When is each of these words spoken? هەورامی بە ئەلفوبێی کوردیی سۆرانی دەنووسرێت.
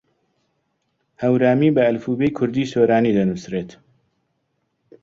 هەورامی 1.21 1.73
بە 1.75 1.81
ئەلفوبێی 1.87 2.35
کوردیی 2.37 2.69
سۆرانی 2.73 3.15
دەنووسرێت. 3.17 3.71